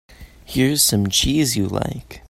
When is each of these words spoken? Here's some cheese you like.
Here's 0.45 0.81
some 0.81 1.09
cheese 1.09 1.55
you 1.55 1.67
like. 1.67 2.19